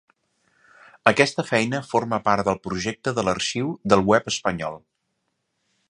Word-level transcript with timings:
Aquesta 1.11 1.45
feina 1.49 1.81
forma 1.89 2.19
part 2.29 2.47
del 2.49 2.59
projecte 2.65 3.13
de 3.19 3.27
l'Arxiu 3.29 3.71
del 3.95 4.05
web 4.13 4.33
espanyol. 4.35 4.85